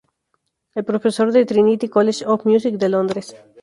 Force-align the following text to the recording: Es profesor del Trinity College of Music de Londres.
Es 0.73 0.83
profesor 0.83 1.31
del 1.31 1.45
Trinity 1.45 1.87
College 1.87 2.25
of 2.25 2.43
Music 2.43 2.73
de 2.79 2.89
Londres. 2.89 3.35